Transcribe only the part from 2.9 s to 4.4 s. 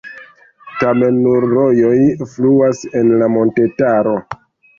en la montetaro.